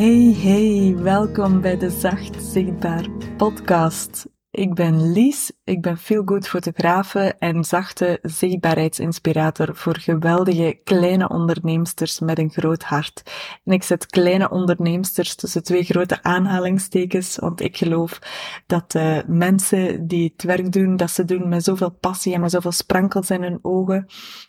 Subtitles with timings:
[0.00, 4.29] Hey, hey, welkom bij de Zacht Zichtbaar podcast.
[4.52, 12.38] Ik ben Lies, ik ben feelgood fotografe en zachte zichtbaarheidsinspirator voor geweldige kleine onderneemsters met
[12.38, 13.22] een groot hart.
[13.64, 18.18] En ik zet kleine onderneemsters tussen twee grote aanhalingstekens, want ik geloof
[18.66, 22.50] dat uh, mensen die het werk doen, dat ze doen met zoveel passie en met
[22.50, 24.06] zoveel sprankels in hun ogen,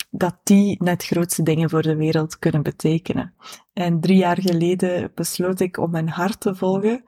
[0.10, 3.34] dat die net grootste dingen voor de wereld kunnen betekenen.
[3.74, 7.04] En drie jaar geleden besloot ik om mijn hart te volgen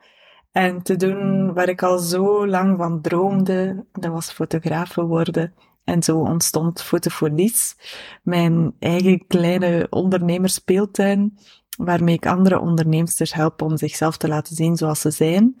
[0.54, 3.86] en te doen waar ik al zo lang van droomde.
[3.92, 5.54] Dat was fotograaf worden.
[5.84, 7.76] En zo ontstond Fotofolies,
[8.22, 11.38] mijn eigen kleine ondernemerspeeltuin,
[11.76, 15.56] waarmee ik andere onderneemsters help om zichzelf te laten zien zoals ze zijn.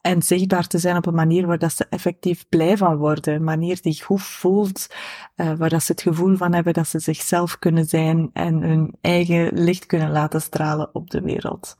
[0.00, 3.34] En zichtbaar te zijn op een manier waar dat ze effectief blij van worden.
[3.34, 4.94] Een manier die goed voelt,
[5.36, 8.96] uh, waar dat ze het gevoel van hebben dat ze zichzelf kunnen zijn en hun
[9.00, 11.76] eigen licht kunnen laten stralen op de wereld.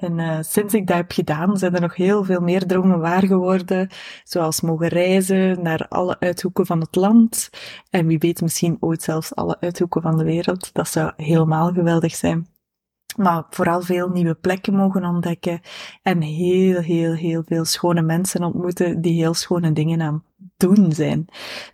[0.00, 3.26] En uh, sinds ik dat heb gedaan, zijn er nog heel veel meer dromen waar
[3.26, 3.88] geworden.
[4.24, 7.50] Zoals mogen reizen naar alle uithoeken van het land.
[7.90, 10.70] En wie weet misschien ooit zelfs alle uithoeken van de wereld.
[10.72, 12.49] Dat zou helemaal geweldig zijn.
[13.20, 15.60] Maar vooral veel nieuwe plekken mogen ontdekken.
[16.02, 20.24] En heel, heel, heel veel schone mensen ontmoeten die heel schone dingen aan
[20.56, 21.26] doen zijn.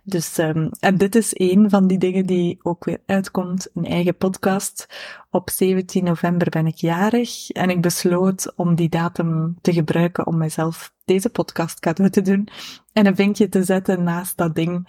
[0.03, 4.15] Dus, um, en dit is een van die dingen die ook weer uitkomt, een eigen
[4.15, 4.87] podcast.
[5.29, 10.37] Op 17 november ben ik jarig en ik besloot om die datum te gebruiken om
[10.37, 12.47] mezelf deze podcast cadeau te doen
[12.93, 14.87] en een vinkje te zetten naast dat ding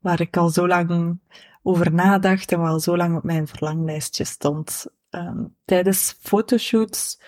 [0.00, 1.18] waar ik al zo lang
[1.62, 4.86] over nadacht en wel zo lang op mijn verlanglijstje stond.
[5.10, 7.20] Um, tijdens fotoshoots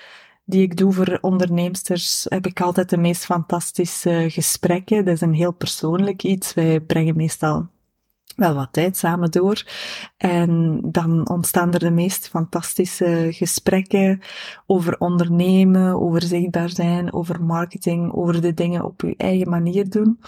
[0.45, 5.05] die ik doe voor onderneemsters, heb ik altijd de meest fantastische gesprekken.
[5.05, 6.55] Dat is een heel persoonlijk iets.
[6.55, 7.69] Wij brengen meestal
[8.37, 9.65] wel wat tijd samen door.
[10.17, 14.21] En dan ontstaan er de meest fantastische gesprekken
[14.67, 20.21] over ondernemen, over zichtbaar zijn, over marketing, over de dingen op je eigen manier doen.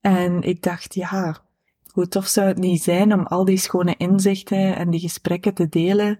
[0.00, 1.36] En ik dacht, ja,
[1.96, 5.68] hoe tof zou het niet zijn om al die schone inzichten en die gesprekken te
[5.68, 6.18] delen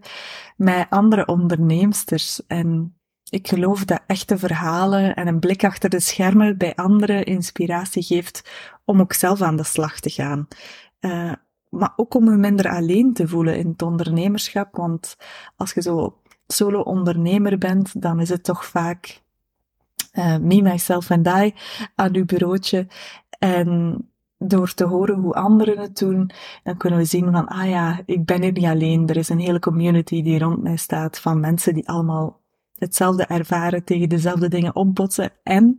[0.57, 2.47] met andere onderneemsters.
[2.47, 2.97] En
[3.31, 8.51] ik geloof dat echte verhalen en een blik achter de schermen bij anderen inspiratie geeft
[8.85, 10.49] om ook zelf aan de slag te gaan.
[11.01, 11.33] Uh,
[11.69, 15.17] maar ook om je minder alleen te voelen in het ondernemerschap, want
[15.57, 19.23] als je zo solo ondernemer bent, dan is het toch vaak
[20.13, 21.55] uh, me, myself and I
[21.95, 22.87] aan uw bureautje.
[23.39, 24.01] En
[24.39, 26.31] door te horen hoe anderen het doen,
[26.63, 29.09] dan kunnen we zien van, ah ja, ik ben hier niet alleen.
[29.09, 32.41] Er is een hele community die rond mij staat van mensen die allemaal
[32.75, 35.79] hetzelfde ervaren, tegen dezelfde dingen opbotsen en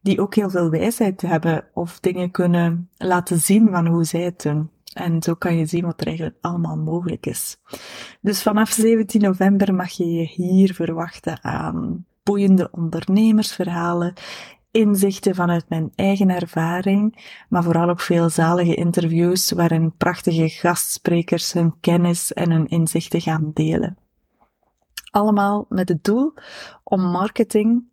[0.00, 4.42] die ook heel veel wijsheid hebben of dingen kunnen laten zien van hoe zij het
[4.42, 4.70] doen.
[4.92, 7.56] En zo kan je zien wat er eigenlijk allemaal mogelijk is.
[8.20, 14.12] Dus vanaf 17 november mag je je hier verwachten aan boeiende ondernemersverhalen,
[14.70, 21.80] inzichten vanuit mijn eigen ervaring, maar vooral ook veel zalige interviews waarin prachtige gastsprekers hun
[21.80, 23.96] kennis en hun inzichten gaan delen.
[25.10, 26.34] Allemaal met het doel
[26.84, 27.84] om marketing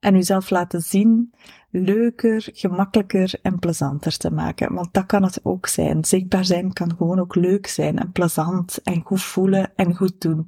[0.00, 1.34] en uzelf laten zien
[1.70, 4.74] leuker, gemakkelijker en plezanter te maken.
[4.74, 6.04] Want dat kan het ook zijn.
[6.04, 10.46] Zichtbaar zijn kan gewoon ook leuk zijn en plezant en goed voelen en goed doen.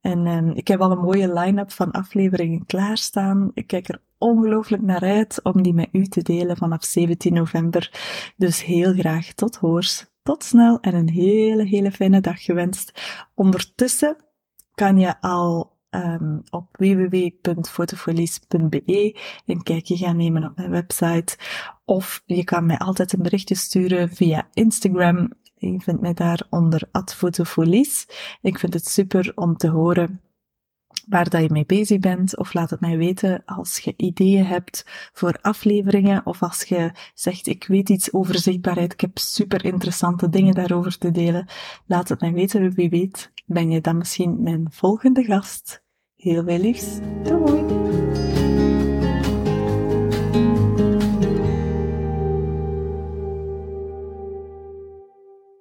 [0.00, 3.50] En um, ik heb al een mooie line-up van afleveringen klaarstaan.
[3.54, 7.90] Ik kijk er ongelooflijk naar uit om die met u te delen vanaf 17 november.
[8.36, 10.10] Dus heel graag tot hoors.
[10.22, 13.00] Tot snel en een hele, hele fijne dag gewenst.
[13.34, 14.16] Ondertussen
[14.74, 21.36] kan je al um, op www.fotofolies.be een kijkje gaan nemen op mijn website.
[21.84, 25.32] Of je kan mij altijd een berichtje sturen via Instagram.
[25.54, 28.06] Je vindt mij daar onder @fotofolies.
[28.40, 30.20] Ik vind het super om te horen
[31.08, 34.84] waar dat je mee bezig bent, of laat het mij weten als je ideeën hebt
[35.12, 40.28] voor afleveringen, of als je zegt, ik weet iets over zichtbaarheid, ik heb super interessante
[40.28, 41.46] dingen daarover te delen.
[41.86, 45.82] Laat het mij weten, wie weet ben je dan misschien mijn volgende gast.
[46.16, 46.74] Heel veel.
[47.22, 47.91] Doei!